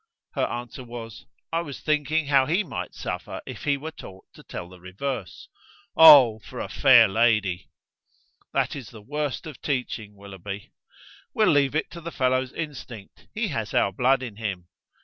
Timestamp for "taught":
3.91-4.25